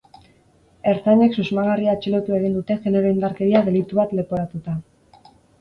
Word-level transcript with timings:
Ertzainek 0.93 1.35
susmagarria 1.41 1.93
atxilotu 1.93 2.37
egin 2.39 2.57
dute 2.59 2.79
genero 2.87 3.13
indarkeria 3.17 3.63
delitu 3.71 4.01
bat 4.03 4.17
leporatuta. 4.23 4.79